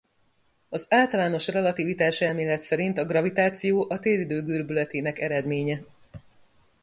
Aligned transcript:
Az 0.69 0.85
általános 0.89 1.47
relativitáselmélet 1.47 2.61
szerint 2.61 2.97
a 2.97 3.05
gravitáció 3.05 3.85
a 3.89 3.99
téridő 3.99 4.41
görbületének 4.41 5.19
eredménye. 5.19 5.81